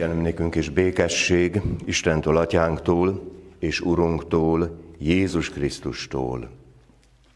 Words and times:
Kegyelem 0.00 0.20
nékünk 0.20 0.54
és 0.54 0.68
békesség 0.68 1.60
Istentől, 1.84 2.36
Atyánktól 2.36 3.22
és 3.58 3.80
Urunktól, 3.80 4.78
Jézus 4.98 5.50
Krisztustól. 5.50 6.50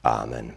Ámen. 0.00 0.55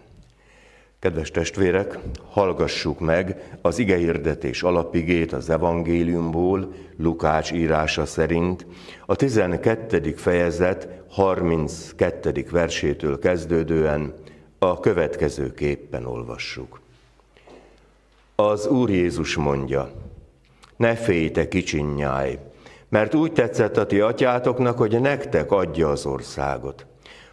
Kedves 1.00 1.32
testvérek, 1.32 2.00
hallgassuk 2.30 3.00
meg 3.00 3.58
az 3.62 3.80
igehirdetés 3.80 4.64
alapigét 4.64 5.34
az 5.34 5.50
evangéliumból, 5.50 6.74
Lukács 6.98 7.52
írása 7.52 8.05
szerint, 8.05 8.66
a 9.05 9.16
12. 9.16 10.14
fejezet 10.16 10.88
32. 11.10 12.46
versétől 12.52 13.20
kezdődően 13.20 14.14
a 14.60 14.80
következőképpen 14.80 16.05
olvassuk. 16.05 16.80
Az 18.36 18.68
Úr 18.68 18.89
Jézus 18.89 19.36
mondja, 19.36 19.92
ne 20.78 20.96
félj, 20.96 21.32
te 21.32 21.48
kicsinyáj, 21.48 22.39
mert 22.89 23.14
úgy 23.14 23.32
tetszett 23.32 23.77
a 23.77 23.86
ti 23.86 23.99
atyátoknak, 23.99 24.77
hogy 24.77 25.02
nektek 25.02 25.52
adja 25.52 25.90
az 25.90 26.05
országot. 26.05 26.86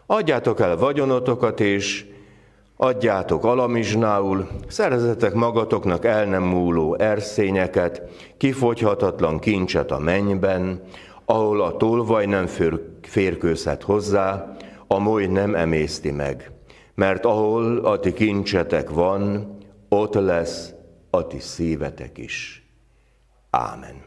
Adjátok 0.07 0.61
el 0.61 0.77
vagyonotokat, 0.77 1.61
és 1.61 2.07
adjátok 2.77 3.45
alamizsnául, 3.45 4.49
szerezetek 4.69 5.35
magatoknak 5.35 6.05
el 6.05 6.25
nem 6.25 6.43
múló 6.43 6.95
erszényeket, 6.95 8.03
kifogyhatatlan 8.37 9.39
kincset 9.39 9.91
a 9.91 9.99
mennyben, 9.99 10.83
ahol 11.25 11.63
a 11.63 11.77
tolvaj 11.77 12.27
nem 12.27 12.47
férkőzhet 13.03 13.83
hozzá, 13.83 14.57
a 14.87 14.99
moly 14.99 15.27
nem 15.27 15.55
emészti 15.55 16.11
meg. 16.11 16.51
Mert 16.95 17.25
ahol 17.25 17.79
a 17.79 18.01
ti 18.01 18.13
kincsetek 18.13 18.91
van, 18.91 19.53
ott 19.89 20.15
lesz 20.15 20.73
a 21.11 21.27
ti 21.27 21.39
szívetek 21.39 22.19
is. 22.19 22.64
Ámen. 23.55 24.03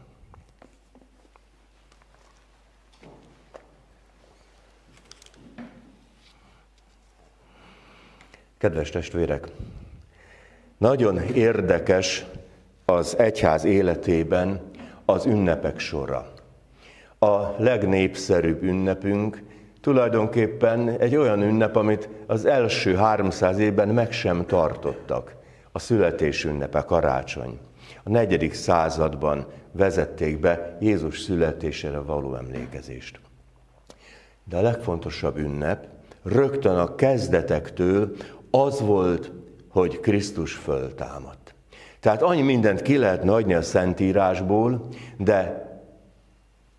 Kedves 8.58 8.90
testvérek, 8.90 9.48
nagyon 10.78 11.18
érdekes 11.18 12.24
az 12.84 13.18
egyház 13.18 13.64
életében 13.64 14.60
az 15.04 15.26
ünnepek 15.26 15.78
sora. 15.78 16.32
A 17.18 17.62
legnépszerűbb 17.62 18.62
ünnepünk 18.62 19.42
tulajdonképpen 19.80 20.88
egy 20.88 21.16
olyan 21.16 21.42
ünnep, 21.42 21.76
amit 21.76 22.08
az 22.26 22.44
első 22.44 22.96
300 22.96 23.58
évben 23.58 23.88
meg 23.88 24.12
sem 24.12 24.46
tartottak. 24.46 25.34
A 25.72 25.78
születés 25.78 26.44
ünnepe, 26.44 26.80
karácsony 26.82 27.58
a 28.02 28.10
negyedik 28.10 28.54
században 28.54 29.46
vezették 29.72 30.40
be 30.40 30.76
Jézus 30.80 31.20
születésére 31.20 31.98
való 31.98 32.34
emlékezést. 32.34 33.20
De 34.44 34.56
a 34.56 34.62
legfontosabb 34.62 35.36
ünnep 35.36 35.86
rögtön 36.22 36.76
a 36.76 36.94
kezdetektől 36.94 38.16
az 38.50 38.80
volt, 38.80 39.32
hogy 39.68 40.00
Krisztus 40.00 40.52
föltámadt. 40.52 41.54
Tehát 42.00 42.22
annyi 42.22 42.42
mindent 42.42 42.82
ki 42.82 42.96
lehet 42.96 43.28
adni 43.28 43.54
a 43.54 43.62
Szentírásból, 43.62 44.88
de 45.18 45.66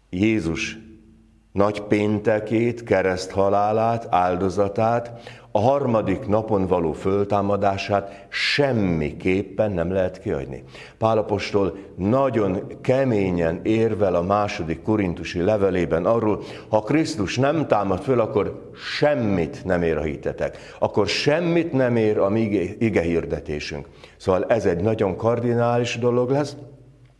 Jézus 0.09 0.77
nagy 1.51 1.81
péntekét, 1.81 2.83
kereszthalálát, 2.83 4.07
áldozatát, 4.09 5.11
a 5.51 5.59
harmadik 5.59 6.27
napon 6.27 6.67
való 6.67 6.91
föltámadását 6.91 8.27
semmiképpen 8.29 9.71
nem 9.71 9.91
lehet 9.91 10.19
kiadni. 10.19 10.63
Pálapostól 10.97 11.77
nagyon 11.95 12.63
keményen 12.81 13.59
érvel 13.63 14.15
a 14.15 14.21
második 14.21 14.81
korintusi 14.81 15.41
levelében 15.41 16.05
arról, 16.05 16.41
ha 16.69 16.79
Krisztus 16.79 17.37
nem 17.37 17.67
támad 17.67 18.01
föl, 18.01 18.19
akkor 18.19 18.71
semmit 18.97 19.65
nem 19.65 19.81
ér 19.81 19.97
a 19.97 20.01
hitetek. 20.01 20.57
Akkor 20.79 21.07
semmit 21.07 21.71
nem 21.71 21.95
ér 21.95 22.17
a 22.17 22.29
mi 22.29 22.41
ige 22.79 23.01
hirdetésünk. 23.01 23.87
Szóval 24.17 24.45
ez 24.45 24.65
egy 24.65 24.81
nagyon 24.81 25.15
kardinális 25.15 25.97
dolog 25.97 26.29
lesz. 26.29 26.55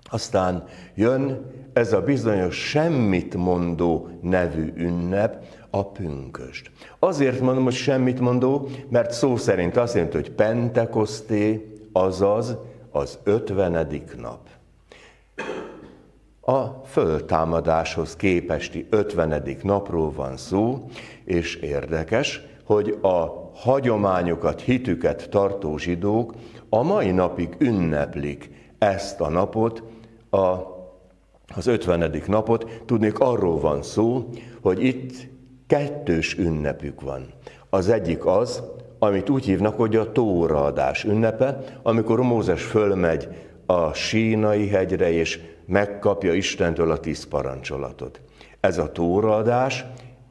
Aztán 0.10 0.64
jön 0.96 1.46
ez 1.80 1.94
a 1.94 2.02
bizonyos 2.02 2.56
semmit 2.56 3.36
mondó 3.36 4.10
nevű 4.22 4.74
ünnep, 4.76 5.44
a 5.70 5.86
pünköst. 5.86 6.72
Azért 7.00 7.40
mondom, 7.40 7.64
hogy 7.64 7.74
semmit 7.74 8.20
mondó, 8.20 8.70
mert 8.90 9.12
szó 9.12 9.38
szerint 9.38 9.78
azt 9.78 9.94
jelenti, 9.94 10.16
hogy 10.16 10.32
Pentekoszté, 10.32 11.74
azaz 11.92 12.58
az 12.92 13.20
ötvenedik 13.24 14.16
nap. 14.18 14.40
A 16.42 16.86
föltámadáshoz 16.86 18.16
képesti 18.16 18.88
ötvenedik 18.90 19.64
napról 19.64 20.12
van 20.12 20.38
szó, 20.38 20.86
és 21.24 21.56
érdekes, 21.56 22.42
hogy 22.64 22.98
a 23.02 23.50
hagyományokat, 23.54 24.62
hitüket 24.62 25.30
tartó 25.30 25.78
zsidók 25.78 26.34
a 26.70 26.84
mai 26.84 27.12
napig 27.12 27.56
ünneplik 27.58 28.50
ezt 28.78 29.22
a 29.22 29.30
napot, 29.30 29.84
a, 30.30 30.78
az 31.56 31.68
ötvenedik 31.68 32.28
napot. 32.28 32.82
Tudnék, 32.86 33.20
arról 33.20 33.60
van 33.60 33.84
szó, 33.84 34.30
hogy 34.62 34.84
itt 34.84 35.28
kettős 35.68 36.38
ünnepük 36.38 37.02
van. 37.02 37.26
Az 37.70 37.90
egyik 37.90 38.26
az, 38.26 38.64
amit 39.00 39.30
úgy 39.30 39.46
hívnak, 39.46 39.78
hogy 39.78 39.96
a 39.96 40.12
tóraadás 40.12 41.04
ünnepe, 41.04 41.64
amikor 41.84 42.20
Mózes 42.20 42.64
fölmegy 42.64 43.28
a 43.66 43.94
sínai 43.94 44.68
hegyre, 44.68 45.12
és 45.12 45.40
megkapja 45.66 46.34
Istentől 46.34 46.92
a 46.92 47.00
tíz 47.00 47.24
parancsolatot. 47.24 48.22
Ez 48.60 48.78
a 48.78 48.92
tóraadás, 48.92 49.86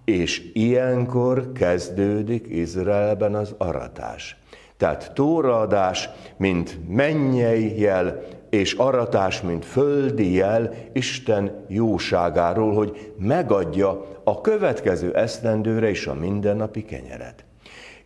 és 0.05 0.51
ilyenkor 0.53 1.53
kezdődik 1.53 2.47
Izraelben 2.49 3.35
az 3.35 3.55
aratás. 3.59 4.37
Tehát 4.79 5.11
tóraadás, 5.15 6.09
mint 6.37 6.79
mennyei 6.89 7.81
jel, 7.81 8.23
és 8.51 8.73
aratás, 8.73 9.43
mint 9.43 9.65
földi 9.65 10.33
jel 10.33 10.75
Isten 10.93 11.65
jóságáról, 11.69 12.75
hogy 12.75 13.13
megadja 13.19 14.05
a 14.25 14.41
következő 14.41 15.15
esztendőre 15.15 15.91
is 15.91 16.07
a 16.07 16.15
mindennapi 16.15 16.85
kenyeret. 16.85 17.45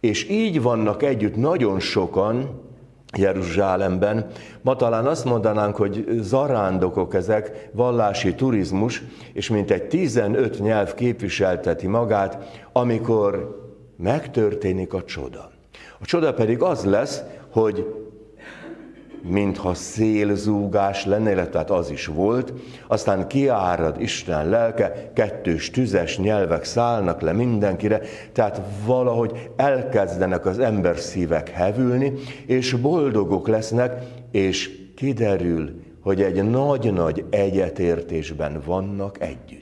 És 0.01 0.29
így 0.29 0.63
vannak 0.63 1.03
együtt 1.03 1.37
nagyon 1.37 1.81
sokan 1.81 2.61
Jeruzsálemben. 3.17 4.27
Ma 4.63 4.77
talán 4.77 5.07
azt 5.07 5.25
mondanánk, 5.25 5.77
hogy 5.77 6.05
zarándokok 6.21 7.15
ezek, 7.15 7.71
vallási 7.73 8.35
turizmus, 8.35 9.03
és 9.33 9.51
mintegy 9.51 9.83
15 9.83 10.61
nyelv 10.61 10.95
képviselteti 10.95 11.87
magát, 11.87 12.61
amikor 12.73 13.61
megtörténik 13.97 14.95
a 14.95 15.05
csoda. 15.05 15.52
A 16.03 16.05
csoda 16.05 16.35
pedig 16.35 16.63
az 16.63 16.85
lesz, 16.85 17.23
hogy 17.51 17.87
mintha 19.23 19.75
szélzúgás 19.75 21.05
lenne, 21.05 21.31
illetve 21.31 21.59
hát 21.59 21.71
az 21.71 21.91
is 21.91 22.07
volt, 22.07 22.53
aztán 22.87 23.29
kiárad 23.29 24.01
Isten 24.01 24.49
lelke, 24.49 25.11
kettős 25.15 25.71
tüzes 25.71 26.19
nyelvek 26.19 26.65
szállnak 26.65 27.21
le 27.21 27.33
mindenkire, 27.33 28.01
tehát 28.33 28.61
valahogy 28.85 29.51
elkezdenek 29.57 30.47
az 30.47 30.59
ember 30.59 30.99
szívek 30.99 31.49
hevülni, 31.49 32.13
és 32.47 32.73
boldogok 32.73 33.49
lesznek, 33.49 34.03
és 34.31 34.71
kiderül, 34.97 35.71
hogy 36.01 36.23
egy 36.23 36.51
nagy-nagy 36.51 37.25
egyetértésben 37.31 38.63
vannak 38.65 39.21
együtt. 39.21 39.62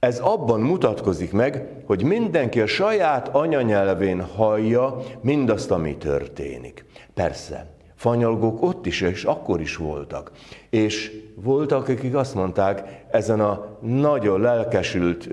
Ez 0.00 0.18
abban 0.18 0.60
mutatkozik 0.60 1.32
meg, 1.32 1.82
hogy 1.86 2.02
mindenki 2.02 2.60
a 2.60 2.66
saját 2.66 3.28
anyanyelvén 3.28 4.20
hallja 4.20 4.96
mindazt, 5.20 5.70
ami 5.70 5.96
történik. 5.96 6.84
Persze, 7.14 7.74
fanyalgók 7.94 8.62
ott 8.62 8.86
is, 8.86 9.00
és 9.00 9.24
akkor 9.24 9.60
is 9.60 9.76
voltak. 9.76 10.32
És 10.70 11.22
voltak, 11.34 11.88
akik 11.88 12.14
azt 12.14 12.34
mondták, 12.34 13.04
ezen 13.10 13.40
a 13.40 13.78
nagyon 13.80 14.40
lelkesült 14.40 15.28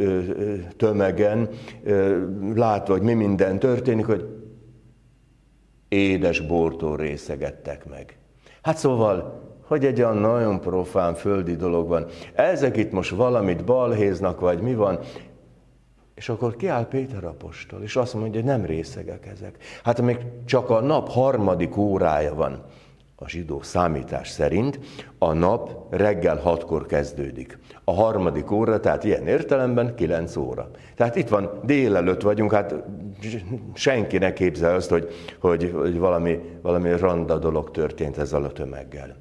tömegen, 0.78 1.50
látva, 2.56 2.94
hogy 2.94 3.02
mi 3.02 3.14
minden 3.14 3.60
történik, 3.60 4.06
hogy 4.06 4.26
édes 5.88 6.40
bortól 6.40 6.98
részegettek 6.98 7.90
meg. 7.90 8.18
Hát 8.62 8.78
szóval, 8.78 9.42
hogy 9.68 9.86
egy 9.86 10.02
olyan 10.02 10.18
nagyon 10.18 10.60
profán 10.60 11.14
földi 11.14 11.56
dolog 11.56 11.88
van. 11.88 12.06
Ezek 12.34 12.78
itt 12.78 12.92
most 12.92 13.10
valamit 13.10 13.66
balhéznak, 13.66 14.40
vagy 14.40 14.62
mi 14.62 14.76
van, 14.76 15.00
és 16.16 16.30
akkor 16.30 16.56
kiáll 16.56 16.88
Péter 16.88 17.24
apostol, 17.24 17.82
és 17.82 17.96
azt 17.96 18.14
mondja, 18.14 18.42
hogy 18.42 18.50
nem 18.50 18.66
részegek 18.66 19.26
ezek. 19.26 19.58
Hát 19.84 20.02
még 20.02 20.18
csak 20.46 20.70
a 20.70 20.82
nap 20.82 21.10
harmadik 21.10 21.78
órája 21.78 22.34
van 22.34 22.64
a 23.20 23.30
zsidó 23.30 23.62
számítás 23.62 24.30
szerint, 24.30 24.80
a 25.18 25.34
nap 25.34 25.94
reggel 25.96 26.38
hatkor 26.38 26.86
kezdődik. 26.86 27.60
A 27.84 27.94
harmadik 27.94 28.52
óra, 28.52 28.80
tehát 28.80 29.04
ilyen 29.04 29.28
értelemben 29.28 29.96
kilenc 29.96 30.36
óra. 30.36 30.70
Tehát 30.96 31.16
itt 31.16 31.30
van, 31.30 31.60
délelőtt 31.64 32.22
vagyunk, 32.22 32.52
hát 32.52 32.76
senki 33.74 34.18
ne 34.18 34.34
képzel 34.34 34.76
azt, 34.76 34.90
hogy, 34.90 35.10
hogy, 35.40 35.72
hogy 35.76 35.98
valami, 35.98 36.40
valami 36.62 36.98
randa 36.98 37.38
dolog 37.38 37.72
történt 37.72 38.18
ezzel 38.18 38.44
a 38.44 38.52
tömeggel. 38.52 39.16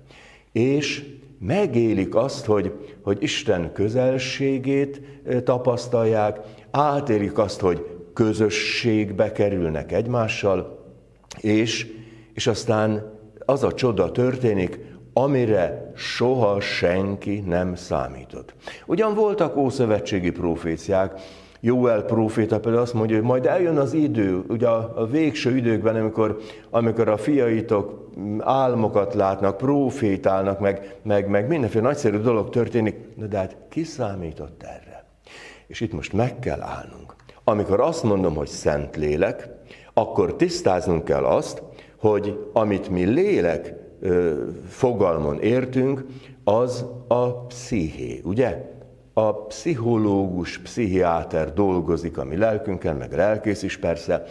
És 0.57 1.05
megélik 1.39 2.15
azt, 2.15 2.45
hogy, 2.45 2.73
hogy 3.03 3.23
Isten 3.23 3.73
közelségét 3.73 5.01
tapasztalják, 5.45 6.41
átélik 6.71 7.39
azt, 7.39 7.61
hogy 7.61 7.87
közösségbe 8.13 9.33
kerülnek 9.33 9.93
egymással, 9.93 10.85
és, 11.41 11.87
és 12.35 12.47
aztán 12.47 13.13
az 13.39 13.63
a 13.63 13.75
csoda 13.75 14.13
történik, 14.13 14.79
amire 15.13 15.93
soha 15.97 16.61
senki 16.61 17.41
nem 17.47 17.75
számított. 17.75 18.55
Ugyan 18.87 19.15
voltak 19.15 19.57
ószövetségi 19.57 20.31
proféciák, 20.31 21.21
Jóel 21.67 22.03
próféta 22.03 22.61
például 22.61 22.83
azt 22.83 22.95
mondja, 22.95 23.17
hogy 23.17 23.25
majd 23.25 23.47
eljön 23.47 23.77
az 23.77 23.93
idő, 23.93 24.45
ugye 24.49 24.69
a, 24.69 24.93
a 24.97 25.07
végső 25.07 25.57
időkben, 25.57 25.97
amikor, 25.97 26.39
amikor 26.71 27.09
a 27.09 27.17
fiaitok 27.17 28.11
álmokat 28.39 29.15
látnak, 29.15 29.57
profétálnak, 29.57 30.61
meg, 30.61 30.97
meg, 31.03 31.29
meg 31.29 31.49
mindenféle 31.49 31.83
nagyszerű 31.85 32.19
dolog 32.19 32.51
történik, 32.51 32.97
de 33.15 33.39
hát 33.39 33.57
ki 33.69 33.85
számított 33.85 34.63
erre? 34.63 35.05
És 35.67 35.81
itt 35.81 35.93
most 35.93 36.13
meg 36.13 36.39
kell 36.39 36.63
állnunk. 36.63 37.15
Amikor 37.45 37.81
azt 37.81 38.03
mondom, 38.03 38.35
hogy 38.35 38.49
szent 38.49 38.97
lélek, 38.97 39.49
akkor 39.95 40.37
tisztáznunk 40.37 41.05
kell 41.05 41.25
azt, 41.25 41.63
hogy 41.97 42.49
amit 42.53 42.89
mi 42.89 43.05
lélek 43.05 43.75
fogalmon 44.69 45.41
értünk, 45.41 46.05
az 46.45 46.85
a 47.09 47.33
psziché, 47.33 48.21
ugye? 48.25 48.76
A 49.19 49.35
pszichológus, 49.35 50.59
pszichiáter 50.59 51.53
dolgozik 51.53 52.19
a 52.19 52.25
mi 52.25 52.37
lelkünkkel, 52.37 52.95
meg 52.95 53.13
lelkész 53.13 53.63
is 53.63 53.77
persze. 53.77 54.25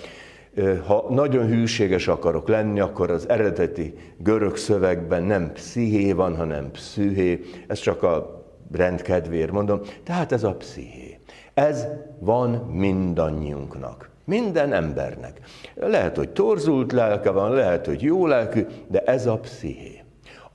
Ha 0.86 1.06
nagyon 1.10 1.48
hűséges 1.48 2.08
akarok 2.08 2.48
lenni, 2.48 2.80
akkor 2.80 3.12
az 3.12 3.30
eredeti 3.30 3.94
görög 4.18 4.56
szövegben 4.56 5.24
nem 5.24 5.52
psziché 5.54 6.12
van, 6.12 6.36
hanem 6.36 6.72
pszühé. 6.72 7.42
Ez 7.68 7.80
csak 7.80 8.04
a 8.04 8.44
rendkedvéért 8.72 9.52
mondom. 9.52 9.82
Tehát 10.04 10.32
ez 10.32 10.44
a 10.44 10.56
psziché. 10.56 11.20
Ez 11.54 11.88
van 12.20 12.50
mindannyiunknak. 12.72 14.10
Minden 14.26 14.74
embernek. 14.74 15.40
Lehet, 15.76 16.16
hogy 16.16 16.30
torzult 16.30 16.92
lelke 16.92 17.30
van, 17.30 17.54
lehet, 17.54 17.86
hogy 17.86 18.02
jó 18.02 18.28
lelkű, 18.28 18.66
de 18.88 19.00
ez 19.00 19.26
a 19.26 19.38
psziché. 19.38 20.05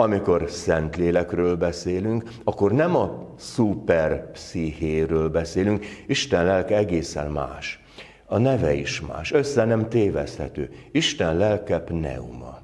Amikor 0.00 0.44
Szentlélekről 0.48 1.56
beszélünk, 1.56 2.22
akkor 2.44 2.72
nem 2.72 2.96
a 2.96 3.34
szuper 3.38 4.30
pszichéről 4.30 5.28
beszélünk, 5.28 5.84
Isten 6.06 6.44
lelke 6.44 6.76
egészen 6.76 7.30
más. 7.30 7.84
A 8.26 8.38
neve 8.38 8.72
is 8.72 9.00
más, 9.00 9.32
össze 9.32 9.64
nem 9.64 9.88
téveszthető. 9.88 10.70
Isten 10.92 11.36
lelke 11.36 11.78
pneuma. 11.78 12.58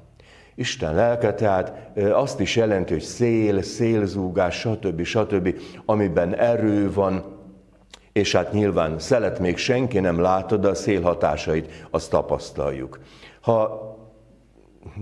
Isten 0.55 0.95
lelke 0.95 1.33
tehát 1.33 1.97
azt 2.11 2.39
is 2.39 2.55
jelenti, 2.55 2.93
hogy 2.93 3.01
szél, 3.01 3.61
szélzúgás, 3.61 4.59
stb. 4.59 5.03
stb., 5.03 5.59
amiben 5.85 6.35
erő 6.35 6.91
van, 6.93 7.23
és 8.11 8.31
hát 8.31 8.53
nyilván 8.53 8.99
szelet 8.99 9.39
még 9.39 9.57
senki 9.57 9.99
nem 9.99 10.19
látod, 10.19 10.61
de 10.61 10.67
a 10.67 10.75
szél 10.75 11.01
hatásait 11.01 11.87
azt 11.91 12.09
tapasztaljuk. 12.09 12.99
Ha 13.41 13.86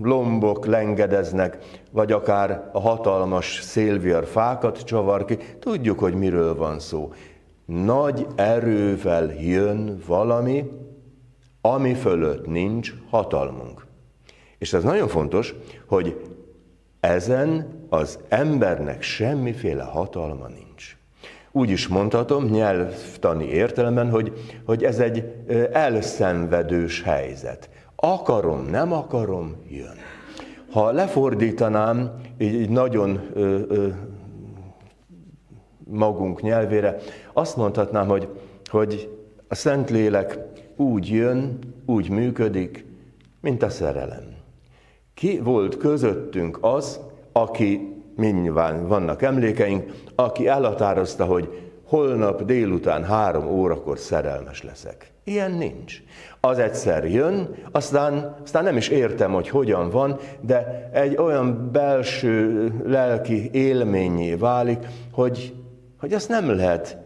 lombok 0.02 0.66
lengedeznek, 0.66 1.58
vagy 1.90 2.12
akár 2.12 2.70
a 2.72 2.80
hatalmas 2.80 3.60
szélviar 3.62 4.26
fákat 4.26 4.84
csavar 4.84 5.24
ki, 5.24 5.38
tudjuk, 5.58 5.98
hogy 5.98 6.14
miről 6.14 6.54
van 6.54 6.78
szó. 6.78 7.12
Nagy 7.64 8.26
erővel 8.34 9.32
jön 9.40 9.98
valami, 10.06 10.70
ami 11.60 11.94
fölött 11.94 12.46
nincs 12.46 12.92
hatalmunk. 13.10 13.86
És 14.58 14.72
ez 14.72 14.82
nagyon 14.82 15.08
fontos, 15.08 15.54
hogy 15.86 16.20
ezen 17.00 17.66
az 17.88 18.18
embernek 18.28 19.02
semmiféle 19.02 19.82
hatalma 19.82 20.46
nincs 20.46 20.96
úgy 21.56 21.70
is 21.70 21.88
mondhatom, 21.88 22.44
nyelvtani 22.44 23.44
értelemben, 23.44 24.10
hogy, 24.10 24.32
hogy 24.64 24.84
ez 24.84 24.98
egy 24.98 25.24
elszenvedős 25.72 27.02
helyzet. 27.02 27.68
Akarom, 27.96 28.66
nem 28.70 28.92
akarom, 28.92 29.54
jön. 29.68 29.96
Ha 30.70 30.90
lefordítanám 30.90 32.20
így, 32.38 32.54
így 32.54 32.70
nagyon 32.70 33.20
ö, 33.32 33.60
ö, 33.68 33.88
magunk 35.84 36.42
nyelvére, 36.42 36.96
azt 37.32 37.56
mondhatnám, 37.56 38.08
hogy, 38.08 38.28
hogy 38.70 39.18
a 39.48 39.54
Szentlélek 39.54 40.38
úgy 40.76 41.08
jön, 41.08 41.58
úgy 41.86 42.10
működik, 42.10 42.84
mint 43.40 43.62
a 43.62 43.68
szerelem. 43.68 44.34
Ki 45.14 45.40
volt 45.40 45.76
közöttünk 45.76 46.58
az, 46.60 47.00
aki 47.32 48.02
mindnyilván 48.16 48.88
vannak 48.88 49.22
emlékeink, 49.22 49.92
aki 50.14 50.48
elhatározta, 50.48 51.24
hogy 51.24 51.65
holnap 51.86 52.44
délután 52.44 53.04
három 53.04 53.46
órakor 53.46 53.98
szerelmes 53.98 54.62
leszek. 54.62 55.10
Ilyen 55.24 55.52
nincs. 55.52 56.02
Az 56.40 56.58
egyszer 56.58 57.04
jön, 57.04 57.54
aztán, 57.72 58.36
aztán 58.42 58.64
nem 58.64 58.76
is 58.76 58.88
értem, 58.88 59.32
hogy 59.32 59.48
hogyan 59.48 59.90
van, 59.90 60.18
de 60.40 60.88
egy 60.92 61.16
olyan 61.16 61.70
belső 61.72 62.72
lelki 62.84 63.50
élményé 63.52 64.34
válik, 64.34 64.78
hogy, 65.12 65.54
hogy 66.00 66.12
azt 66.12 66.28
nem 66.28 66.50
lehet, 66.56 66.98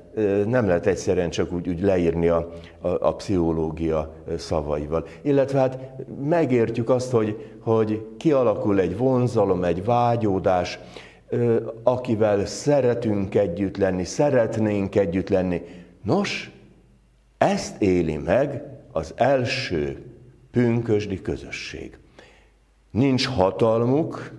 nem 0.46 0.66
lehet 0.66 0.86
egyszerűen 0.86 1.30
csak 1.30 1.52
úgy, 1.52 1.68
úgy 1.68 1.80
leírni 1.80 2.28
a, 2.28 2.50
a, 2.80 2.88
a 2.88 3.14
pszichológia 3.14 4.14
szavaival. 4.36 5.06
Illetve 5.22 5.58
hát 5.58 5.78
megértjük 6.24 6.90
azt, 6.90 7.10
hogy, 7.10 7.50
hogy 7.60 8.06
kialakul 8.16 8.80
egy 8.80 8.96
vonzalom, 8.96 9.64
egy 9.64 9.84
vágyódás, 9.84 10.78
akivel 11.82 12.46
szeretünk 12.46 13.34
együtt 13.34 13.76
lenni, 13.76 14.04
szeretnénk 14.04 14.94
együtt 14.94 15.28
lenni. 15.28 15.62
Nos, 16.02 16.50
ezt 17.38 17.82
éli 17.82 18.16
meg 18.16 18.62
az 18.92 19.12
első 19.16 20.02
pünkösdi 20.50 21.22
közösség. 21.22 21.98
Nincs 22.90 23.26
hatalmuk 23.26 24.32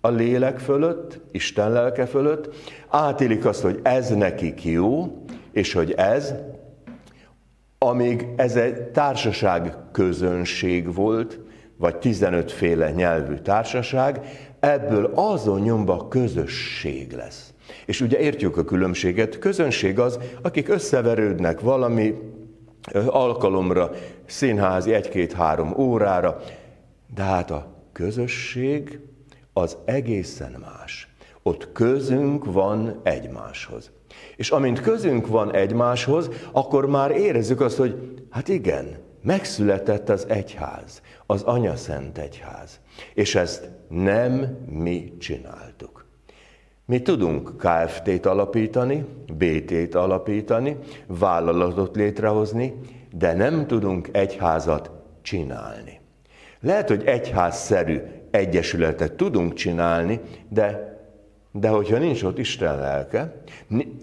a 0.00 0.08
lélek 0.08 0.58
fölött, 0.58 1.20
Isten 1.30 1.72
lelke 1.72 2.06
fölött, 2.06 2.54
átélik 2.88 3.44
azt, 3.44 3.62
hogy 3.62 3.80
ez 3.82 4.10
nekik 4.10 4.64
jó, 4.64 5.22
és 5.52 5.72
hogy 5.72 5.92
ez, 5.92 6.34
amíg 7.78 8.26
ez 8.36 8.56
egy 8.56 8.82
társaság 8.82 9.76
közönség 9.92 10.94
volt, 10.94 11.38
vagy 11.76 11.96
15 11.96 12.52
féle 12.52 12.90
nyelvű 12.90 13.34
társaság, 13.34 14.20
ebből 14.60 15.12
azon 15.14 15.60
nyomba 15.60 16.08
közösség 16.08 17.12
lesz. 17.12 17.52
És 17.86 18.00
ugye 18.00 18.18
értjük 18.18 18.56
a 18.56 18.64
különbséget, 18.64 19.38
közönség 19.38 19.98
az, 19.98 20.18
akik 20.42 20.68
összeverődnek 20.68 21.60
valami 21.60 22.14
alkalomra, 23.06 23.90
színházi 24.26 24.92
egy-két-három 24.92 25.74
órára, 25.76 26.40
de 27.14 27.22
hát 27.22 27.50
a 27.50 27.66
közösség 27.92 29.00
az 29.52 29.76
egészen 29.84 30.56
más. 30.60 31.08
Ott 31.42 31.72
közünk 31.72 32.52
van 32.52 33.00
egymáshoz. 33.02 33.90
És 34.36 34.50
amint 34.50 34.80
közünk 34.80 35.26
van 35.26 35.54
egymáshoz, 35.54 36.30
akkor 36.52 36.86
már 36.86 37.10
érezzük 37.10 37.60
azt, 37.60 37.76
hogy 37.76 38.18
hát 38.30 38.48
igen, 38.48 38.96
megszületett 39.22 40.08
az 40.08 40.26
egyház, 40.28 41.02
az 41.26 41.42
Anya 41.42 41.76
Szent 41.76 42.18
Egyház. 42.18 42.80
És 43.14 43.34
ezt 43.34 43.68
nem 43.88 44.58
mi 44.70 45.12
csináltuk. 45.18 46.06
Mi 46.84 47.02
tudunk 47.02 47.56
KFT-t 47.56 48.26
alapítani, 48.26 49.04
BT-t 49.32 49.94
alapítani, 49.94 50.76
vállalatot 51.06 51.96
létrehozni, 51.96 52.74
de 53.12 53.32
nem 53.32 53.66
tudunk 53.66 54.08
egyházat 54.12 54.90
csinálni. 55.22 56.00
Lehet, 56.60 56.88
hogy 56.88 57.04
egyházszerű 57.04 58.00
egyesületet 58.30 59.12
tudunk 59.12 59.54
csinálni, 59.54 60.20
de, 60.48 60.98
de 61.52 61.68
hogyha 61.68 61.98
nincs 61.98 62.22
ott 62.22 62.38
Isten 62.38 62.78
lelke, 62.78 63.42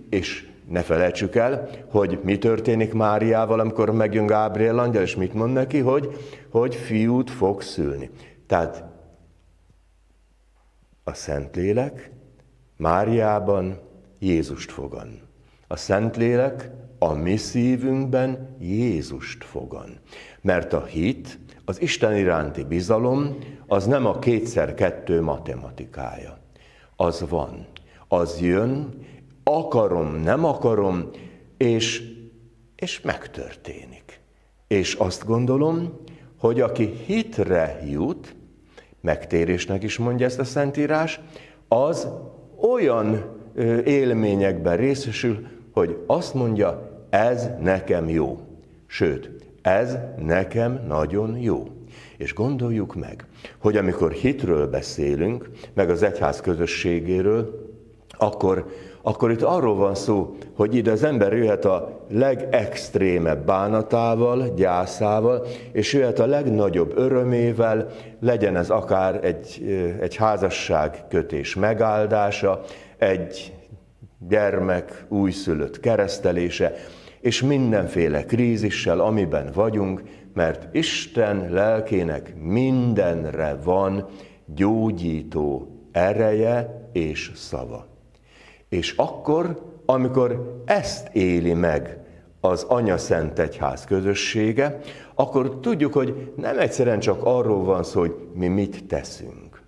és 0.10 0.50
ne 0.68 0.82
felejtsük 0.82 1.36
el, 1.36 1.70
hogy 1.90 2.20
mi 2.24 2.38
történik 2.38 2.94
Máriával, 2.94 3.60
amikor 3.60 3.92
megjön 3.92 4.26
Gábriel 4.26 4.80
angyal, 4.80 5.02
és 5.02 5.16
mit 5.16 5.34
mond 5.34 5.54
neki, 5.54 5.80
hogy, 5.80 6.10
hogy 6.50 6.76
fiút 6.76 7.30
fog 7.30 7.62
szülni. 7.62 8.10
Tehát 8.48 8.84
a 11.04 11.14
Szentlélek 11.14 12.12
Máriában 12.78 13.80
Jézust 14.20 14.72
fogan. 14.72 15.22
A 15.68 15.76
Szentlélek 15.76 16.70
a 17.00 17.14
mi 17.14 17.38
szívünkben 17.38 18.56
Jézust 18.60 19.44
fogan. 19.44 20.00
Mert 20.42 20.74
a 20.74 20.84
hit, 20.84 21.40
az 21.66 21.82
Isten 21.82 22.16
iránti 22.16 22.64
bizalom, 22.64 23.38
az 23.68 23.86
nem 23.86 24.06
a 24.06 24.20
kétszer-kettő 24.20 25.22
matematikája. 25.22 26.38
Az 26.96 27.26
van, 27.30 27.68
az 28.08 28.42
jön, 28.42 28.94
akarom, 29.48 30.16
nem 30.16 30.46
akarom, 30.46 31.10
és, 31.58 32.04
és 32.76 33.02
megtörténik. 33.02 34.20
És 34.68 34.94
azt 34.94 35.26
gondolom, 35.26 36.00
hogy 36.38 36.62
aki 36.62 36.94
hitre 37.06 37.82
jut, 37.90 38.36
megtérésnek 39.02 39.84
is 39.84 39.98
mondja 39.98 40.26
ezt 40.26 40.40
a 40.40 40.44
Szentírás, 40.44 41.20
az 41.68 42.08
olyan 42.62 43.36
élményekben 43.86 44.78
részesül, 44.78 45.48
hogy 45.72 46.04
azt 46.08 46.34
mondja, 46.34 46.96
ez 47.10 47.50
nekem 47.62 48.10
jó. 48.10 48.40
Sőt, 48.88 49.32
ez 49.62 49.98
nekem 50.18 50.86
nagyon 50.88 51.38
jó. 51.38 51.68
És 52.18 52.34
gondoljuk 52.34 52.96
meg, 52.96 53.26
hogy 53.58 53.78
amikor 53.78 54.12
hitről 54.12 54.68
beszélünk, 54.68 55.50
meg 55.74 55.90
az 55.90 56.04
egyház 56.04 56.42
közösségéről, 56.42 57.74
akkor, 58.18 58.66
akkor 59.08 59.32
itt 59.32 59.42
arról 59.42 59.76
van 59.76 59.96
szó, 59.96 60.36
hogy 60.56 60.76
ide 60.76 60.92
az 60.92 61.04
ember 61.04 61.34
jöhet 61.34 61.66
a 61.66 62.06
legextrémebb 62.10 63.46
bánatával, 63.46 64.54
gyászával, 64.56 65.46
és 65.72 65.94
jöhet 65.94 66.20
a 66.20 66.26
legnagyobb 66.26 66.98
örömével, 66.98 67.88
legyen 68.20 68.56
ez 68.56 68.70
akár 68.70 69.20
egy, 69.26 69.66
egy 70.00 70.16
házasság 70.16 71.04
kötés 71.10 71.56
megáldása, 71.56 72.62
egy 72.98 73.54
gyermek 74.28 75.06
újszülött 75.10 75.80
keresztelése, 75.80 76.74
és 77.22 77.42
mindenféle 77.42 78.26
krízissel, 78.26 79.00
amiben 79.00 79.50
vagyunk, 79.54 80.02
mert 80.34 80.76
Isten 80.76 81.48
lelkének 81.50 82.34
mindenre 82.42 83.58
van 83.64 84.08
gyógyító 84.46 85.68
ereje 85.92 86.90
és 86.92 87.32
szava. 87.36 87.95
És 88.76 88.94
akkor, 88.96 89.62
amikor 89.86 90.62
ezt 90.66 91.10
éli 91.14 91.54
meg 91.54 92.00
az 92.40 92.64
Anya 92.64 92.98
Szent 92.98 93.40
Egyház 93.40 93.86
közössége, 93.86 94.80
akkor 95.14 95.60
tudjuk, 95.60 95.94
hogy 95.94 96.32
nem 96.36 96.60
egyszerűen 96.60 97.00
csak 97.00 97.24
arról 97.24 97.64
van 97.64 97.84
szó, 97.84 98.00
hogy 98.00 98.16
mi 98.34 98.48
mit 98.48 98.86
teszünk, 98.86 99.62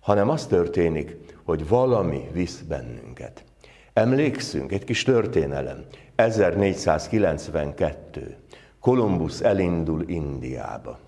hanem 0.00 0.28
az 0.28 0.46
történik, 0.46 1.16
hogy 1.44 1.68
valami 1.68 2.28
visz 2.32 2.60
bennünket. 2.60 3.44
Emlékszünk, 3.92 4.72
egy 4.72 4.84
kis 4.84 5.02
történelem, 5.02 5.84
1492. 6.14 8.36
Kolumbusz 8.80 9.40
elindul 9.40 10.08
Indiába. 10.08 10.98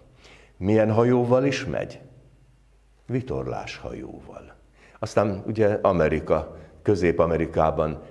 Milyen 0.57 0.93
hajóval 0.93 1.45
is 1.45 1.65
megy? 1.65 2.01
Vitorlás 3.07 3.77
hajóval. 3.77 4.55
Aztán 4.99 5.43
ugye 5.47 5.79
Amerika, 5.83 6.57
Közép-Amerikában 6.87 8.03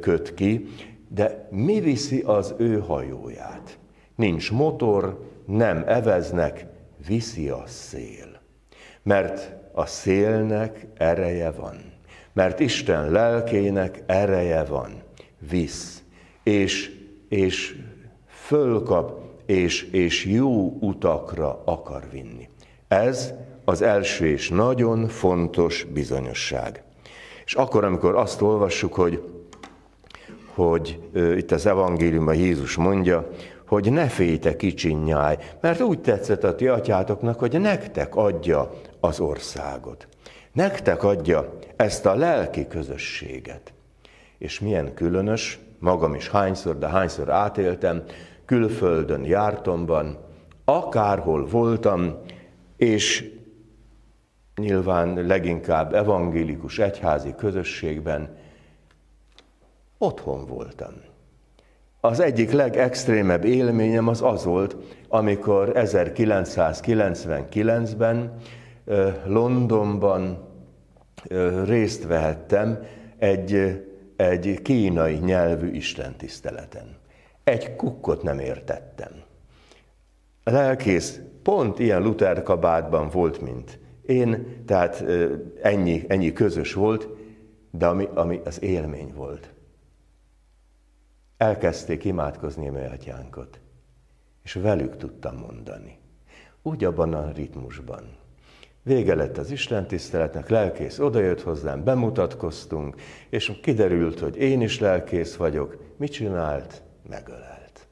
köt 0.00 0.34
ki, 0.34 0.66
de 1.08 1.48
mi 1.50 1.80
viszi 1.80 2.20
az 2.20 2.54
ő 2.58 2.78
hajóját? 2.78 3.78
Nincs 4.14 4.52
motor, 4.52 5.30
nem 5.46 5.84
eveznek, 5.86 6.66
viszi 7.06 7.48
a 7.48 7.62
szél. 7.66 8.40
Mert 9.02 9.54
a 9.72 9.86
szélnek 9.86 10.86
ereje 10.94 11.50
van. 11.50 11.76
Mert 12.32 12.60
Isten 12.60 13.10
lelkének 13.10 14.02
ereje 14.06 14.64
van. 14.64 15.02
Visz. 15.50 16.02
És, 16.42 16.90
és 17.28 17.76
fölkap, 18.26 19.20
és, 19.46 19.82
és 19.82 20.24
jó 20.24 20.76
utakra 20.80 21.62
akar 21.64 22.02
vinni. 22.10 22.48
Ez 22.88 23.34
az 23.64 23.82
első 23.82 24.26
és 24.26 24.48
nagyon 24.48 25.08
fontos 25.08 25.84
bizonyosság. 25.84 26.83
És 27.44 27.54
akkor, 27.54 27.84
amikor 27.84 28.14
azt 28.14 28.42
olvassuk, 28.42 28.94
hogy, 28.94 29.22
hogy 30.54 31.00
itt 31.36 31.50
az 31.50 31.66
evangéliumban 31.66 32.34
Jézus 32.34 32.76
mondja, 32.76 33.30
hogy 33.66 33.92
ne 33.92 34.08
féljetek 34.08 34.56
kicsinyáj, 34.56 35.36
mert 35.60 35.80
úgy 35.80 36.00
tetszett 36.00 36.44
a 36.44 36.54
ti 36.54 36.68
atyátoknak, 36.68 37.38
hogy 37.38 37.60
nektek 37.60 38.16
adja 38.16 38.70
az 39.00 39.20
országot. 39.20 40.06
Nektek 40.52 41.02
adja 41.02 41.58
ezt 41.76 42.06
a 42.06 42.14
lelki 42.14 42.66
közösséget. 42.66 43.72
És 44.38 44.60
milyen 44.60 44.94
különös, 44.94 45.58
magam 45.78 46.14
is 46.14 46.28
hányszor, 46.28 46.78
de 46.78 46.88
hányszor 46.88 47.30
átéltem, 47.30 48.02
külföldön 48.44 49.24
jártomban, 49.24 50.18
akárhol 50.64 51.46
voltam, 51.46 52.14
és 52.76 53.32
nyilván 54.56 55.26
leginkább 55.26 55.94
evangélikus 55.94 56.78
egyházi 56.78 57.34
közösségben 57.34 58.36
otthon 59.98 60.46
voltam. 60.46 60.92
Az 62.00 62.20
egyik 62.20 62.52
legextrémebb 62.52 63.44
élményem 63.44 64.08
az 64.08 64.22
az 64.22 64.44
volt, 64.44 64.76
amikor 65.08 65.72
1999-ben 65.74 68.36
Londonban 69.24 70.48
részt 71.64 72.06
vehettem 72.06 72.78
egy, 73.18 73.82
egy 74.16 74.62
kínai 74.62 75.14
nyelvű 75.14 75.70
istentiszteleten. 75.70 76.96
Egy 77.44 77.76
kukkot 77.76 78.22
nem 78.22 78.38
értettem. 78.38 79.10
A 80.44 80.50
lelkész 80.50 81.20
pont 81.42 81.78
ilyen 81.78 82.02
Luther 82.02 82.42
kabátban 82.42 83.08
volt, 83.08 83.40
mint 83.40 83.78
én, 84.06 84.62
tehát 84.66 85.04
ennyi, 85.62 86.04
ennyi 86.08 86.32
közös 86.32 86.72
volt, 86.72 87.08
de 87.70 87.86
ami, 87.86 88.08
ami 88.14 88.40
az 88.44 88.62
élmény 88.62 89.12
volt. 89.14 89.52
Elkezdték 91.36 92.04
imádkozni 92.04 92.68
a 92.68 92.72
mi 92.72 92.78
és 94.42 94.52
velük 94.52 94.96
tudtam 94.96 95.36
mondani. 95.36 95.98
Úgy 96.62 96.84
abban 96.84 97.14
a 97.14 97.32
ritmusban. 97.32 98.16
Vége 98.82 99.14
lett 99.14 99.38
az 99.38 99.50
Isten 99.50 99.86
tiszteletnek, 99.86 100.48
lelkész 100.48 100.98
odajött 100.98 101.42
hozzám, 101.42 101.84
bemutatkoztunk, 101.84 102.96
és 103.28 103.58
kiderült, 103.62 104.18
hogy 104.18 104.36
én 104.36 104.60
is 104.60 104.80
lelkész 104.80 105.36
vagyok. 105.36 105.76
Mit 105.96 106.12
csinált? 106.12 106.82
Megölelt. 107.08 107.86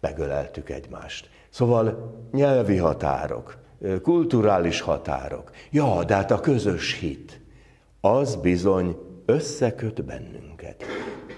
Megöleltük 0.00 0.70
egymást. 0.70 1.30
Szóval 1.48 2.14
nyelvi 2.32 2.76
határok, 2.76 3.63
kulturális 4.02 4.80
határok. 4.80 5.50
Ja, 5.70 6.04
de 6.04 6.14
hát 6.14 6.30
a 6.30 6.40
közös 6.40 6.98
hit, 6.98 7.40
az 8.00 8.36
bizony 8.36 8.96
összeköt 9.26 10.04
bennünket. 10.04 10.84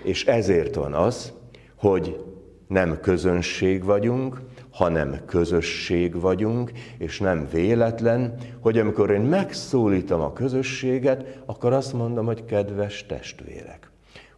És 0.02 0.26
ezért 0.26 0.74
van 0.74 0.92
az, 0.92 1.32
hogy 1.76 2.24
nem 2.68 3.00
közönség 3.00 3.84
vagyunk, 3.84 4.40
hanem 4.70 5.20
közösség 5.26 6.20
vagyunk, 6.20 6.70
és 6.98 7.20
nem 7.20 7.48
véletlen, 7.52 8.34
hogy 8.60 8.78
amikor 8.78 9.10
én 9.10 9.20
megszólítom 9.20 10.20
a 10.20 10.32
közösséget, 10.32 11.40
akkor 11.46 11.72
azt 11.72 11.92
mondom, 11.92 12.26
hogy 12.26 12.44
kedves 12.44 13.06
testvérek. 13.06 13.90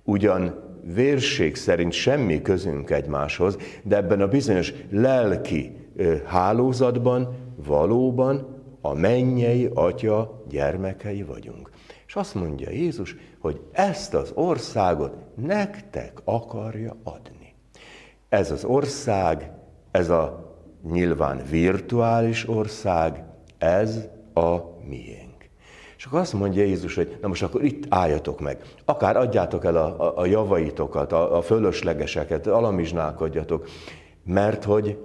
Ugyan 0.03 0.55
vérség 0.95 1.57
szerint 1.57 1.93
semmi 1.93 2.43
közünk 2.43 2.91
egymáshoz, 2.91 3.57
de 3.83 3.97
ebben 3.97 4.21
a 4.21 4.29
bizonyos 4.29 4.75
lelki 4.91 5.77
hálózatban 6.25 7.37
valóban 7.67 8.57
a 8.81 8.95
mennyei 8.95 9.71
atya 9.75 10.45
gyermekei 10.49 11.23
vagyunk. 11.23 11.71
És 12.07 12.17
azt 12.17 12.35
mondja 12.35 12.71
Jézus, 12.71 13.17
hogy 13.39 13.61
ezt 13.73 14.15
az 14.15 14.33
országot 14.35 15.17
nektek 15.35 16.21
akarja 16.25 16.97
adni. 17.03 17.55
Ez 18.29 18.51
az 18.51 18.65
ország, 18.65 19.51
ez 19.91 20.11
a 20.11 20.53
nyilván 20.91 21.43
virtuális 21.51 22.49
ország, 22.49 23.25
ez 23.59 24.09
a 24.35 24.57
miénk. 24.89 25.49
És 25.97 26.05
akkor 26.05 26.19
azt 26.19 26.33
mondja 26.33 26.63
Jézus, 26.63 26.95
hogy 26.95 27.19
na 27.21 27.29
most 27.29 27.43
akkor 27.43 27.65
itt 27.65 27.85
álljatok 27.89 28.41
meg. 28.41 28.63
Akár 28.85 29.17
adjátok 29.17 29.65
el 29.65 29.77
a, 29.77 30.01
a, 30.07 30.19
a 30.19 30.27
javaitokat, 30.27 31.13
a, 31.13 31.37
a 31.37 31.43
fölöslegeseket, 31.43 32.47
alamizsnálkodjatok, 32.47 33.69
mert 34.25 34.65
hogy, 34.65 34.99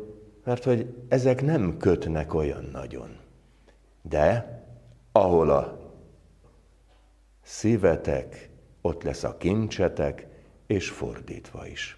mert 0.44 0.64
hogy 0.64 0.94
ezek 1.08 1.42
nem 1.42 1.78
kötnek 1.78 2.34
olyan 2.34 2.70
nagyon. 2.72 3.18
De 4.02 4.62
ahol 5.12 5.50
a 5.50 5.92
szívetek, 7.42 8.50
ott 8.82 9.04
lesz 9.04 9.24
a 9.24 9.38
kincsetek, 9.38 10.28
és 10.68 10.90
fordítva 10.90 11.68
is. 11.68 11.98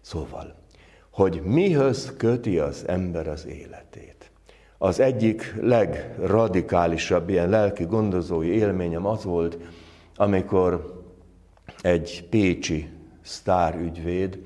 Szóval, 0.00 0.54
hogy 1.10 1.42
mihöz 1.42 2.14
köti 2.16 2.58
az 2.58 2.88
ember 2.88 3.28
az 3.28 3.46
életét. 3.46 4.30
Az 4.78 5.00
egyik 5.00 5.54
legradikálisabb 5.60 7.28
ilyen 7.28 7.48
lelki 7.48 7.84
gondozói 7.84 8.48
élményem 8.48 9.06
az 9.06 9.24
volt, 9.24 9.58
amikor 10.16 11.02
egy 11.82 12.26
pécsi 12.30 12.88
sztárügyvéd, 13.22 14.38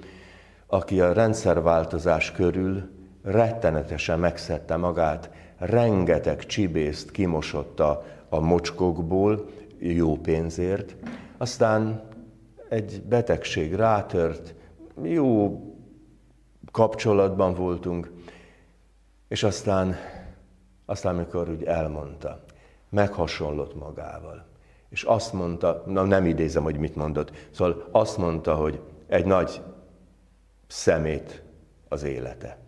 aki 0.67 1.01
a 1.01 1.13
rendszerváltozás 1.13 2.33
körül 2.33 2.91
rettenetesen 3.31 4.19
megszedte 4.19 4.77
magát, 4.77 5.31
rengeteg 5.59 6.47
csibészt 6.47 7.11
kimosott 7.11 7.81
a, 7.81 8.05
mocskokból, 8.41 9.49
jó 9.79 10.17
pénzért, 10.17 10.97
aztán 11.37 12.03
egy 12.69 13.03
betegség 13.03 13.75
rátört, 13.75 14.55
jó 15.03 15.61
kapcsolatban 16.73 17.55
voltunk, 17.55 18.13
és 19.29 19.43
aztán, 19.43 19.97
aztán 20.87 21.15
amikor 21.15 21.49
úgy 21.49 21.63
elmondta, 21.65 22.45
meghasonlott 22.89 23.75
magával. 23.75 24.47
És 24.89 25.03
azt 25.03 25.33
mondta, 25.33 25.83
na 25.87 26.03
nem 26.03 26.27
idézem, 26.27 26.63
hogy 26.63 26.79
mit 26.79 26.97
mondott, 26.97 27.33
szóval 27.51 27.89
azt 27.91 28.17
mondta, 28.17 28.55
hogy 28.55 28.81
egy 29.07 29.25
nagy 29.25 29.63
szemét 30.67 31.43
az 31.89 32.03
élete. 32.03 32.68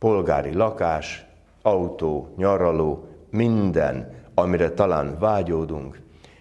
Polgári 0.00 0.54
lakás, 0.54 1.26
autó, 1.62 2.28
nyaraló, 2.36 3.04
minden, 3.30 4.14
amire 4.34 4.70
talán 4.70 5.18
vágyódunk, 5.18 6.00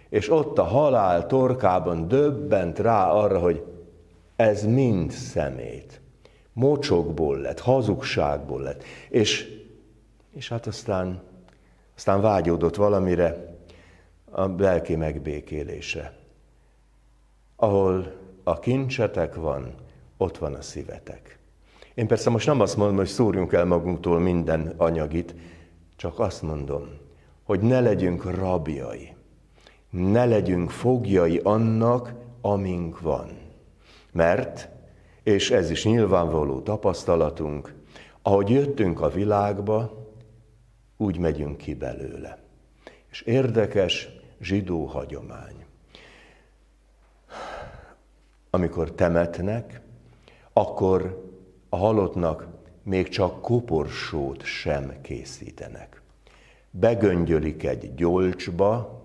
és 0.10 0.32
ott 0.32 0.58
a 0.58 0.64
halál 0.64 1.26
torkában 1.26 2.08
döbbent 2.08 2.80
rá 2.80 3.10
arra, 3.10 3.40
hogy 3.40 3.66
ez 4.36 4.66
mind 4.66 5.12
szemét. 5.12 6.02
Mocsokból 6.54 7.38
lett, 7.38 7.60
hazugságból 7.60 8.62
lett. 8.62 8.84
És, 9.10 9.48
és 10.32 10.50
hát 10.50 10.68
aztán, 10.68 11.22
aztán 11.96 12.22
vágyódott 12.22 12.76
valamire, 12.76 13.58
a 14.32 14.48
lelki 14.58 14.96
megbékélésre. 14.96 16.14
Ahol 17.56 18.14
a 18.44 18.60
kincsetek 18.60 19.36
van, 19.36 19.74
ott 20.18 20.38
van 20.38 20.54
a 20.54 20.62
szívetek. 20.62 21.39
Én 22.00 22.08
persze 22.08 22.30
most 22.30 22.46
nem 22.48 22.60
azt 22.60 22.78
mondom, 22.78 22.96
hogy 22.96 23.08
szúrjunk 23.08 23.54
el 23.54 23.66
magunktól 23.66 24.20
minden 24.20 24.74
anyagit, 24.78 25.36
csak 25.96 26.20
azt 26.20 26.42
mondom, 26.42 26.88
hogy 27.44 27.60
ne 27.60 27.80
legyünk 27.80 28.24
rabjai, 28.24 29.16
ne 29.90 30.26
legyünk 30.26 30.70
fogjai 30.70 31.38
annak, 31.38 32.14
amink 32.42 33.00
van. 33.00 33.30
Mert, 34.12 34.70
és 35.24 35.52
ez 35.52 35.70
is 35.70 35.86
nyilvánvaló 35.86 36.62
tapasztalatunk, 36.62 37.74
ahogy 38.22 38.50
jöttünk 38.50 39.02
a 39.02 39.10
világba, 39.10 40.08
úgy 40.98 41.18
megyünk 41.18 41.58
ki 41.58 41.74
belőle. 41.74 42.40
És 43.12 43.22
érdekes 43.22 44.10
zsidó 44.42 44.86
hagyomány. 44.86 45.66
Amikor 48.50 48.92
temetnek, 48.92 49.82
akkor 50.54 51.28
a 51.70 51.78
halottnak 51.78 52.48
még 52.84 53.08
csak 53.08 53.42
koporsót 53.42 54.44
sem 54.44 54.94
készítenek. 55.02 56.02
Begöngyölik 56.72 57.64
egy 57.64 57.94
gyolcsba, 57.96 59.04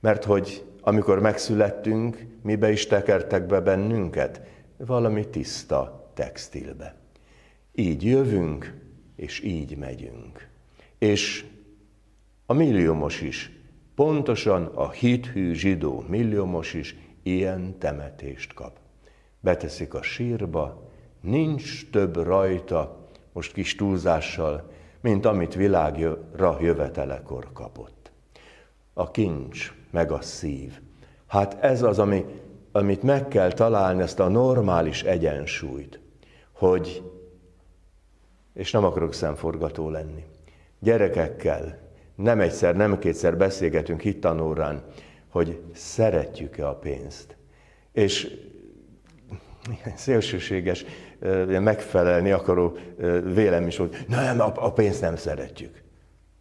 mert 0.00 0.24
hogy 0.24 0.64
amikor 0.80 1.20
megszülettünk, 1.20 2.26
mibe 2.42 2.70
is 2.70 2.86
tekertek 2.86 3.46
be 3.46 3.60
bennünket? 3.60 4.40
Valami 4.76 5.28
tiszta 5.28 6.10
textilbe. 6.14 6.96
Így 7.74 8.04
jövünk, 8.04 8.74
és 9.16 9.40
így 9.40 9.76
megyünk. 9.76 10.48
És 10.98 11.44
a 12.46 12.52
milliómos 12.52 13.20
is, 13.20 13.50
pontosan 13.94 14.64
a 14.64 14.90
hithű 14.90 15.52
zsidó 15.52 16.04
milliómos 16.08 16.74
is 16.74 16.96
ilyen 17.22 17.78
temetést 17.78 18.54
kap. 18.54 18.78
Beteszik 19.40 19.94
a 19.94 20.02
sírba, 20.02 20.90
nincs 21.24 21.90
több 21.90 22.16
rajta, 22.16 23.08
most 23.32 23.52
kis 23.52 23.74
túlzással, 23.74 24.70
mint 25.00 25.26
amit 25.26 25.54
világra 25.54 26.56
jövetelekor 26.60 27.48
kapott. 27.52 28.10
A 28.92 29.10
kincs, 29.10 29.72
meg 29.90 30.10
a 30.10 30.20
szív. 30.20 30.80
Hát 31.26 31.56
ez 31.60 31.82
az, 31.82 31.98
ami, 31.98 32.24
amit 32.72 33.02
meg 33.02 33.28
kell 33.28 33.52
találni, 33.52 34.02
ezt 34.02 34.20
a 34.20 34.28
normális 34.28 35.02
egyensúlyt, 35.02 36.00
hogy, 36.52 37.02
és 38.54 38.70
nem 38.70 38.84
akarok 38.84 39.14
szemforgató 39.14 39.90
lenni, 39.90 40.24
gyerekekkel 40.78 41.84
nem 42.14 42.40
egyszer, 42.40 42.76
nem 42.76 42.98
kétszer 42.98 43.36
beszélgetünk 43.36 44.00
hittanórán, 44.00 44.82
hogy 45.28 45.62
szeretjük-e 45.72 46.68
a 46.68 46.74
pénzt. 46.74 47.36
És 47.92 48.36
szélsőséges, 49.94 50.84
megfelelni 51.48 52.30
akaró 52.30 52.76
vélem 53.24 53.66
is, 53.66 53.76
hogy 53.76 53.96
nem, 54.08 54.40
a 54.40 54.72
pénzt 54.72 55.00
nem 55.00 55.16
szeretjük. 55.16 55.82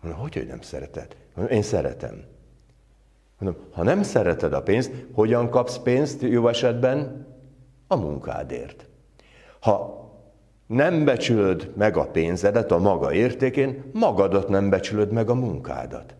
Mondom, 0.01 0.21
hogy, 0.21 0.33
hogy 0.33 0.47
nem 0.47 0.61
szereted? 0.61 1.15
Mondom, 1.35 1.55
én 1.55 1.61
szeretem. 1.61 2.23
Mondom, 3.39 3.61
ha 3.71 3.83
nem 3.83 4.03
szereted 4.03 4.53
a 4.53 4.61
pénzt, 4.61 4.91
hogyan 5.13 5.49
kapsz 5.49 5.77
pénzt 5.77 6.21
jó 6.21 6.47
esetben? 6.47 7.27
A 7.87 7.95
munkádért. 7.95 8.85
Ha 9.59 10.01
nem 10.67 11.05
becsülöd 11.05 11.71
meg 11.75 11.97
a 11.97 12.05
pénzedet 12.05 12.71
a 12.71 12.77
maga 12.77 13.13
értékén, 13.13 13.83
magadat 13.93 14.49
nem 14.49 14.69
becsülöd 14.69 15.11
meg 15.11 15.29
a 15.29 15.33
munkádat. 15.33 16.15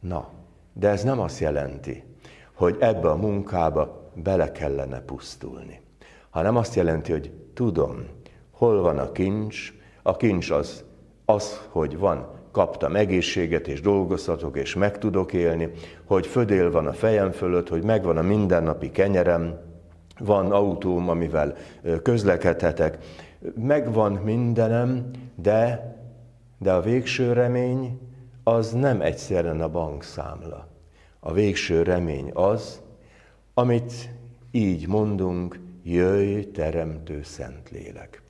Na, 0.00 0.30
de 0.72 0.88
ez 0.88 1.02
nem 1.02 1.20
azt 1.20 1.40
jelenti, 1.40 2.04
hogy 2.52 2.76
ebbe 2.80 3.10
a 3.10 3.16
munkába 3.16 4.10
bele 4.14 4.52
kellene 4.52 5.00
pusztulni, 5.00 5.81
hanem 6.32 6.56
azt 6.56 6.74
jelenti, 6.74 7.12
hogy 7.12 7.30
tudom, 7.54 8.06
hol 8.50 8.82
van 8.82 8.98
a 8.98 9.12
kincs, 9.12 9.72
a 10.02 10.16
kincs 10.16 10.50
az, 10.50 10.84
az, 11.24 11.60
hogy 11.68 11.98
van 11.98 12.26
kaptam 12.50 12.96
egészséget, 12.96 13.68
és 13.68 13.80
dolgozhatok, 13.80 14.56
és 14.56 14.74
meg 14.74 14.98
tudok 14.98 15.32
élni, 15.32 15.70
hogy 16.04 16.26
födél 16.26 16.70
van 16.70 16.86
a 16.86 16.92
fejem 16.92 17.30
fölött, 17.30 17.68
hogy 17.68 17.84
megvan 17.84 18.16
a 18.16 18.22
mindennapi 18.22 18.90
kenyerem, 18.90 19.58
van 20.18 20.52
autóm, 20.52 21.08
amivel 21.08 21.54
közlekedhetek, 22.02 22.98
megvan 23.54 24.12
mindenem, 24.12 25.10
de, 25.34 25.94
de 26.58 26.72
a 26.72 26.80
végső 26.80 27.32
remény 27.32 28.00
az 28.44 28.72
nem 28.72 29.00
egyszerűen 29.00 29.60
a 29.60 29.68
bankszámla. 29.68 30.68
A 31.20 31.32
végső 31.32 31.82
remény 31.82 32.30
az, 32.32 32.80
amit 33.54 33.92
így 34.50 34.88
mondunk, 34.88 35.61
jöjj, 35.82 36.40
teremtő 36.40 37.22
Szentlélek. 37.22 38.22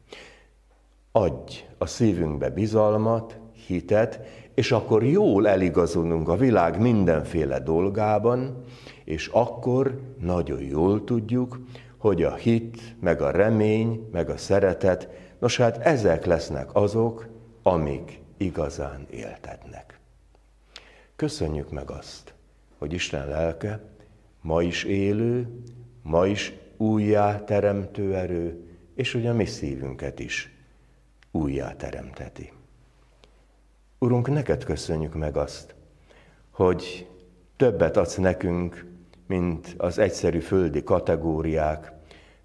Adj 1.13 1.65
a 1.79 1.87
szívünkbe 1.87 2.51
bizalmat, 2.51 3.39
hitet, 3.67 4.21
és 4.55 4.73
akkor 4.73 5.05
jól 5.05 5.49
eligazolunk 5.49 6.29
a 6.29 6.37
világ 6.37 6.81
mindenféle 6.81 7.61
dolgában, 7.61 8.65
és 9.05 9.27
akkor 9.27 10.01
nagyon 10.19 10.63
jól 10.63 11.05
tudjuk, 11.05 11.61
hogy 11.97 12.23
a 12.23 12.35
hit, 12.35 12.95
meg 13.01 13.21
a 13.21 13.31
remény, 13.31 14.09
meg 14.13 14.31
a 14.31 14.37
szeretet, 14.37 15.09
nos 15.39 15.57
hát 15.57 15.79
ezek 15.79 16.25
lesznek 16.25 16.75
azok, 16.75 17.29
amik 17.63 18.21
igazán 18.37 19.07
éltetnek. 19.11 19.99
Köszönjük 21.17 21.71
meg 21.71 21.91
azt, 21.91 22.35
hogy 22.79 22.93
Isten 22.93 23.29
lelke 23.29 23.81
ma 24.41 24.63
is 24.63 24.85
élő, 24.85 25.49
ma 26.03 26.27
is 26.27 26.53
újjá 26.83 27.45
teremtő 27.45 28.15
erő, 28.15 28.67
és 28.95 29.13
hogy 29.13 29.27
a 29.27 29.33
mi 29.33 29.45
szívünket 29.45 30.21
is 30.21 30.55
újjá 31.31 31.73
teremteti. 31.77 32.53
Urunk, 33.99 34.29
neked 34.29 34.65
köszönjük 34.65 35.15
meg 35.15 35.37
azt, 35.37 35.75
hogy 36.51 37.09
többet 37.57 37.97
adsz 37.97 38.17
nekünk, 38.17 38.87
mint 39.27 39.75
az 39.77 39.99
egyszerű 39.99 40.39
földi 40.39 40.83
kategóriák. 40.83 41.93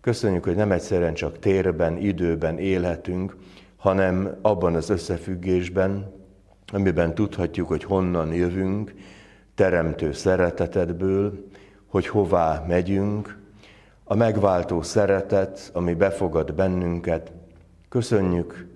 Köszönjük, 0.02 0.43
hogy 0.43 0.56
nem 0.56 0.71
egyszerűen 0.71 1.13
csak 1.13 1.39
térben, 1.39 1.97
időben 1.97 2.58
élhetünk, 2.58 3.36
hanem 3.76 4.38
abban 4.41 4.76
az 4.76 4.89
összefüggésben, 4.89 6.13
amiben 6.71 7.15
tudhatjuk, 7.15 7.67
hogy 7.67 7.84
honnan 7.84 8.34
jövünk, 8.34 8.93
teremtő 9.56 10.12
szeretetedből, 10.12 11.47
hogy 11.88 12.08
hová 12.08 12.65
megyünk, 12.67 13.45
a 14.08 14.15
megváltó 14.15 14.82
szeretet, 14.82 15.70
ami 15.74 15.93
befogad 15.93 16.54
bennünket. 16.54 17.32
Köszönjük, 17.89 18.67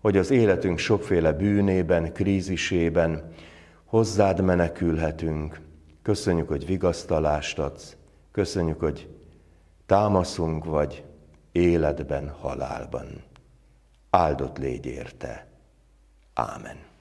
hogy 0.00 0.16
az 0.16 0.30
életünk 0.30 0.78
sokféle 0.78 1.32
bűnében, 1.32 2.12
krízisében 2.12 3.32
hozzád 3.84 4.40
menekülhetünk. 4.40 5.60
Köszönjük, 6.02 6.48
hogy 6.48 6.66
vigasztalást 6.66 7.58
adsz. 7.58 7.96
Köszönjük, 8.32 8.80
hogy 8.80 9.08
támaszunk 9.86 10.64
vagy 10.64 11.04
életben, 11.52 12.28
halálban. 12.28 13.22
Áldott 14.10 14.58
légy 14.58 14.86
érte. 14.86 15.46
Ámen. 16.34 16.91